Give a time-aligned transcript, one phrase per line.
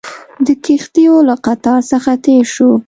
[0.45, 2.71] د کښتیو له قطار څخه تېر شوو.